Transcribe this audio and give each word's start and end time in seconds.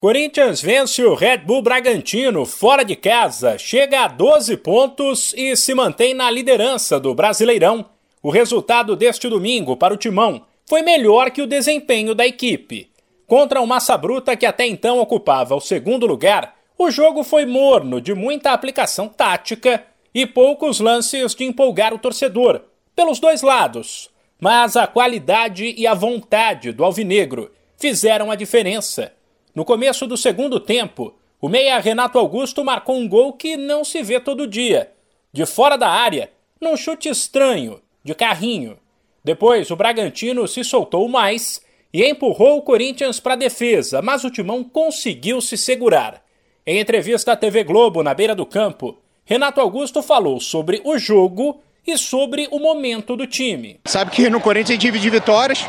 Corinthians 0.00 0.62
vence 0.62 1.04
o 1.04 1.12
Red 1.12 1.38
Bull 1.38 1.60
Bragantino 1.60 2.46
fora 2.46 2.84
de 2.84 2.94
casa, 2.94 3.58
chega 3.58 4.04
a 4.04 4.06
12 4.06 4.56
pontos 4.58 5.34
e 5.36 5.56
se 5.56 5.74
mantém 5.74 6.14
na 6.14 6.30
liderança 6.30 7.00
do 7.00 7.12
Brasileirão. 7.16 7.84
O 8.22 8.30
resultado 8.30 8.94
deste 8.94 9.28
domingo 9.28 9.76
para 9.76 9.92
o 9.92 9.96
Timão 9.96 10.46
foi 10.64 10.82
melhor 10.82 11.32
que 11.32 11.42
o 11.42 11.48
desempenho 11.48 12.14
da 12.14 12.24
equipe. 12.24 12.88
Contra 13.26 13.60
o 13.60 13.66
Massa 13.66 13.98
Bruta, 13.98 14.36
que 14.36 14.46
até 14.46 14.68
então 14.68 15.00
ocupava 15.00 15.56
o 15.56 15.60
segundo 15.60 16.06
lugar, 16.06 16.54
o 16.78 16.92
jogo 16.92 17.24
foi 17.24 17.44
morno, 17.44 18.00
de 18.00 18.14
muita 18.14 18.52
aplicação 18.52 19.08
tática 19.08 19.84
e 20.14 20.24
poucos 20.24 20.78
lances 20.78 21.34
de 21.34 21.42
empolgar 21.42 21.92
o 21.92 21.98
torcedor, 21.98 22.60
pelos 22.94 23.18
dois 23.18 23.42
lados. 23.42 24.08
Mas 24.40 24.76
a 24.76 24.86
qualidade 24.86 25.74
e 25.76 25.88
a 25.88 25.94
vontade 25.94 26.70
do 26.70 26.84
Alvinegro 26.84 27.50
fizeram 27.76 28.30
a 28.30 28.36
diferença 28.36 29.17
no 29.58 29.64
começo 29.64 30.06
do 30.06 30.16
segundo 30.16 30.60
tempo, 30.60 31.12
o 31.40 31.48
meia 31.48 31.80
Renato 31.80 32.16
Augusto 32.16 32.64
marcou 32.64 32.96
um 32.96 33.08
gol 33.08 33.32
que 33.32 33.56
não 33.56 33.82
se 33.82 34.04
vê 34.04 34.20
todo 34.20 34.46
dia. 34.46 34.92
De 35.32 35.44
fora 35.44 35.76
da 35.76 35.88
área, 35.88 36.30
num 36.60 36.76
chute 36.76 37.08
estranho, 37.08 37.80
de 38.04 38.14
carrinho. 38.14 38.78
Depois, 39.24 39.68
o 39.72 39.74
Bragantino 39.74 40.46
se 40.46 40.62
soltou 40.62 41.08
mais 41.08 41.60
e 41.92 42.04
empurrou 42.04 42.58
o 42.58 42.62
Corinthians 42.62 43.18
para 43.18 43.32
a 43.32 43.36
defesa, 43.36 44.00
mas 44.00 44.22
o 44.22 44.30
Timão 44.30 44.62
conseguiu 44.62 45.40
se 45.40 45.56
segurar. 45.56 46.22
Em 46.64 46.78
entrevista 46.78 47.32
à 47.32 47.36
TV 47.36 47.64
Globo, 47.64 48.04
na 48.04 48.14
beira 48.14 48.36
do 48.36 48.46
campo, 48.46 48.96
Renato 49.24 49.60
Augusto 49.60 50.04
falou 50.04 50.38
sobre 50.38 50.80
o 50.84 50.96
jogo 50.96 51.60
e 51.84 51.98
sobre 51.98 52.46
o 52.52 52.60
momento 52.60 53.16
do 53.16 53.26
time. 53.26 53.80
Sabe 53.86 54.12
que 54.12 54.30
no 54.30 54.40
Corinthians 54.40 54.70
a 54.70 54.72
gente 54.74 54.82
divide 54.82 55.10
vitórias. 55.10 55.66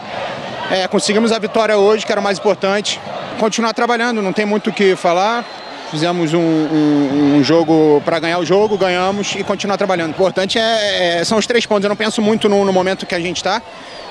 É, 0.72 0.88
conseguimos 0.88 1.32
a 1.32 1.40
vitória 1.40 1.76
hoje, 1.76 2.06
que 2.06 2.12
era 2.12 2.22
o 2.22 2.24
mais 2.24 2.38
importante 2.38 3.00
continuar 3.40 3.74
trabalhando, 3.74 4.22
não 4.22 4.34
tem 4.34 4.46
muito 4.46 4.70
o 4.70 4.74
que 4.74 4.96
falar. 4.96 5.46
Fizemos 5.90 6.36
um, 6.36 6.40
um, 6.40 7.38
um 7.38 7.44
jogo 7.44 8.00
para 8.06 8.20
ganhar 8.20 8.38
o 8.38 8.46
jogo, 8.46 8.78
ganhamos 8.78 9.34
e 9.36 9.44
continuar 9.44 9.76
trabalhando. 9.76 10.12
O 10.12 10.14
importante 10.14 10.60
é, 10.60 11.20
é, 11.20 11.24
são 11.24 11.40
os 11.40 11.48
três 11.48 11.66
pontos. 11.66 11.86
Eu 11.86 11.90
não 11.90 11.96
penso 11.96 12.22
muito 12.22 12.48
no, 12.48 12.64
no 12.64 12.72
momento 12.72 13.08
que 13.08 13.16
a 13.16 13.20
gente 13.20 13.38
está 13.38 13.60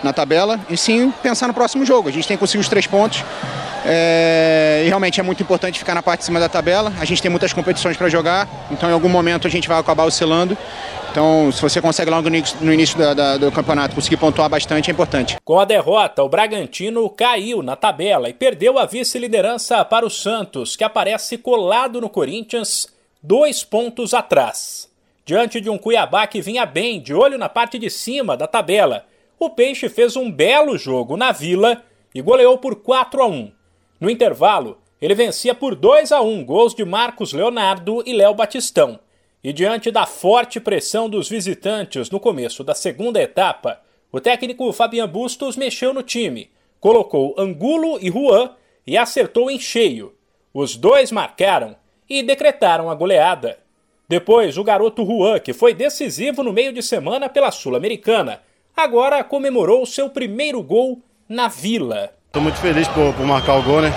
na 0.02 0.12
tabela, 0.12 0.58
e 0.69 0.77
sim 0.77 1.12
pensar 1.22 1.47
no 1.47 1.55
próximo 1.55 1.84
jogo. 1.84 2.08
A 2.08 2.12
gente 2.12 2.27
tem 2.27 2.36
que 2.36 2.41
conseguir 2.41 2.61
os 2.61 2.69
três 2.69 2.86
pontos. 2.86 3.25
É, 3.84 4.83
e 4.84 4.89
realmente 4.89 5.20
é 5.20 5.22
muito 5.22 5.42
importante 5.42 5.78
ficar 5.78 5.95
na 5.95 6.02
parte 6.02 6.20
de 6.20 6.27
cima 6.27 6.41
da 6.41 6.48
tabela. 6.48 6.92
A 6.98 7.05
gente 7.05 7.22
tem 7.22 7.30
muitas 7.30 7.52
competições 7.52 7.97
para 7.97 8.08
jogar, 8.08 8.48
então 8.70 8.91
em 8.91 8.92
algum 8.92 9.08
momento 9.08 9.47
a 9.47 9.50
gente 9.50 9.69
vai 9.69 9.78
acabar 9.78 10.05
oscilando. 10.05 10.58
Então, 11.19 11.50
se 11.50 11.61
você 11.61 11.83
consegue 11.83 12.12
logo 12.12 12.30
no 12.61 12.72
início 12.72 12.97
da, 12.97 13.12
da, 13.12 13.36
do 13.36 13.50
campeonato 13.50 13.92
conseguir 13.92 14.19
pontuar 14.19 14.48
bastante, 14.48 14.88
é 14.88 14.92
importante. 14.92 15.36
Com 15.44 15.58
a 15.58 15.64
derrota, 15.64 16.22
o 16.22 16.28
Bragantino 16.28 17.11
caiu 17.11 17.61
na 17.61 17.74
tabela 17.74 18.28
e 18.28 18.33
perdeu 18.33 18.78
a 18.78 18.86
vice-liderança 18.86 19.84
para 19.84 20.06
o 20.06 20.11
Santos, 20.11 20.77
que 20.77 20.84
aparece 20.84 21.36
colado 21.36 22.00
no 22.00 22.08
Corinthians, 22.08 22.86
dois 23.20 23.64
pontos 23.64 24.14
atrás. 24.14 24.89
Diante 25.27 25.61
de 25.61 25.69
um 25.69 25.77
Cuiabá 25.77 26.24
que 26.28 26.41
vinha 26.41 26.64
bem, 26.64 27.00
de 27.00 27.12
olho 27.12 27.36
na 27.36 27.48
parte 27.48 27.80
de 27.80 27.91
cima 27.91 28.36
da 28.36 28.46
tabela, 28.46 29.05
o 29.41 29.50
Peixe 29.50 29.89
fez 29.89 30.14
um 30.14 30.30
belo 30.30 30.78
jogo 30.78 31.16
na 31.16 31.33
Vila 31.33 31.83
e 32.14 32.22
goleou 32.22 32.58
por 32.58 32.77
4 32.77 33.20
a 33.20 33.27
1. 33.27 33.50
No 33.98 34.08
intervalo, 34.08 34.78
ele 35.02 35.16
vencia 35.16 35.52
por 35.52 35.74
2 35.74 36.12
a 36.12 36.20
1, 36.20 36.44
gols 36.44 36.77
de 36.77 36.84
Marcos 36.84 37.33
Leonardo 37.33 38.05
e 38.06 38.12
Léo 38.12 38.34
Batistão. 38.34 39.00
E 39.42 39.53
diante 39.53 39.91
da 39.91 40.05
forte 40.05 40.58
pressão 40.58 41.08
dos 41.08 41.28
visitantes 41.28 42.11
no 42.11 42.19
começo 42.19 42.64
da 42.64 42.75
segunda 42.75 43.22
etapa, 43.22 43.80
o 44.11 44.20
técnico 44.20 44.72
Fabian 44.72 45.08
Bustos 45.08 45.56
mexeu 45.56 45.95
no 45.95 46.03
time, 46.03 46.50
colocou 46.80 47.34
Angulo 47.39 47.98
e 48.00 48.11
Juan 48.11 48.50
e 48.86 48.97
acertou 48.97 49.50
em 49.50 49.58
cheio. 49.58 50.14
Os 50.53 50.77
dois 50.77 51.12
marcaram 51.12 51.77
e 52.08 52.22
decretaram 52.22 52.91
a 52.91 52.95
goleada. 52.95 53.58
Depois, 54.08 54.56
o 54.56 54.64
garoto 54.64 55.05
Juan, 55.05 55.39
que 55.39 55.52
foi 55.52 55.75
decisivo 55.75 56.42
no 56.42 56.52
meio 56.52 56.73
de 56.73 56.83
semana 56.83 57.28
pela 57.28 57.50
Sul-Americana, 57.50 58.41
agora 58.74 59.23
comemorou 59.23 59.85
seu 59.85 60.08
primeiro 60.08 60.62
gol 60.62 61.01
na 61.29 61.46
Vila. 61.46 62.11
Estou 62.27 62.42
muito 62.42 62.58
feliz 62.58 62.89
por, 62.89 63.12
por, 63.14 63.27
marcar 63.27 63.57
o 63.57 63.62
gol, 63.62 63.83
né? 63.83 63.92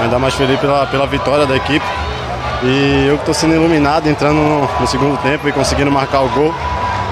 Ainda 0.00 0.18
mais 0.18 0.34
feliz 0.34 0.58
pela, 0.60 0.86
pela 0.86 1.06
vitória 1.06 1.46
da 1.46 1.56
equipe. 1.56 1.84
E 2.64 3.06
eu 3.08 3.16
que 3.16 3.22
estou 3.22 3.34
sendo 3.34 3.54
iluminado, 3.54 4.08
entrando 4.08 4.36
no, 4.36 4.80
no, 4.80 4.86
segundo 4.86 5.20
tempo 5.20 5.48
e 5.48 5.52
conseguindo 5.52 5.90
marcar 5.90 6.22
o 6.22 6.28
gol. 6.28 6.52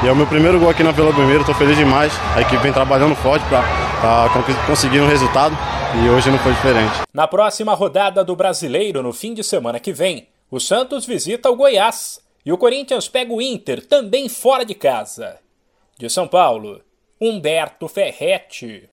E 0.03 0.07
é 0.07 0.13
o 0.13 0.17
meu 0.17 0.27
primeiro 0.27 0.61
gol 0.61 0.71
aqui 0.71 0.85
na 0.85 0.93
Vila 0.93 1.13
Belmiro, 1.13 1.41
estou 1.41 1.55
feliz 1.57 1.77
demais. 1.77 2.13
A 2.37 2.41
equipe 2.41 2.63
vem 2.63 2.73
trabalhando 2.73 3.17
forte 3.17 3.45
para 3.49 4.29
conseguir 4.67 5.01
um 5.01 5.09
resultado 5.09 5.57
e 6.05 6.09
hoje 6.09 6.31
não 6.31 6.39
foi 6.39 6.53
diferente. 6.53 7.03
Na 7.13 7.27
próxima 7.27 7.75
rodada 7.75 8.23
do 8.23 8.37
Brasileiro, 8.37 9.03
no 9.03 9.13
fim 9.13 9.35
de 9.35 9.43
semana 9.43 9.81
que 9.81 9.93
vem, 9.93 10.29
o 10.49 10.61
Santos 10.61 11.05
visita 11.05 11.51
o 11.51 11.57
Goiás 11.57 12.21
e 12.47 12.53
o 12.53 12.59
Corinthians 12.59 13.09
pega 13.09 13.33
o 13.33 13.43
Inter, 13.43 13.85
também 13.85 14.29
fora 14.29 14.65
de 14.65 14.75
casa. 14.75 15.37
De 15.99 16.09
São 16.09 16.29
Paulo, 16.29 16.81
Humberto 17.21 17.89
Ferretti. 17.89 18.89